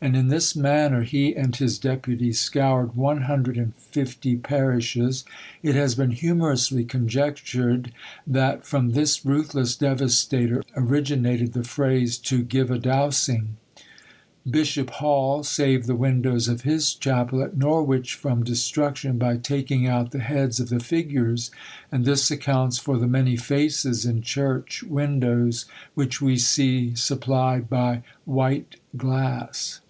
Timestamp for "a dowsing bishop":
12.70-14.90